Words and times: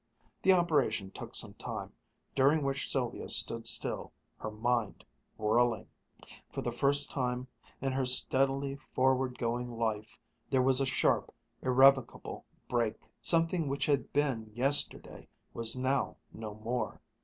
The 0.41 0.51
operation 0.51 1.11
took 1.11 1.35
some 1.35 1.53
time, 1.53 1.93
during 2.33 2.63
which 2.63 2.89
Sylvia 2.89 3.29
stood 3.29 3.67
still, 3.67 4.11
her 4.39 4.49
mind 4.49 5.05
whirling. 5.37 5.85
For 6.51 6.63
the 6.63 6.71
first 6.71 7.11
time 7.11 7.47
in 7.81 7.91
her 7.91 8.05
steadily 8.07 8.77
forward 8.93 9.37
going 9.37 9.69
life 9.77 10.17
there 10.49 10.63
was 10.63 10.81
a 10.81 10.87
sharp, 10.87 11.31
irrevocable 11.61 12.45
break. 12.67 12.99
Something 13.21 13.67
which 13.67 13.85
had 13.85 14.11
been 14.11 14.51
yesterday 14.55 15.27
was 15.53 15.77
now 15.77 16.17
no 16.33 16.55
more. 16.55 16.99